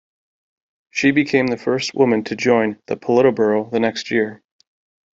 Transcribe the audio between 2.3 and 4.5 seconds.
join the Politburo the next year.